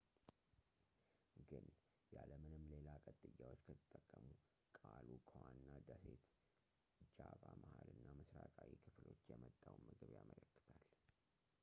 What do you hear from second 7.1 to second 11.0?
ጃቫ መሃል እና ምስራቃዊ ክፍሎች የመጣውን ምግብ ያመለክታል